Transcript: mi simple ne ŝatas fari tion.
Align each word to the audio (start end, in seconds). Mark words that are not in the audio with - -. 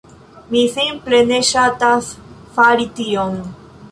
mi 0.53 0.61
simple 0.75 1.19
ne 1.31 1.37
ŝatas 1.51 2.09
fari 2.57 2.91
tion. 3.01 3.39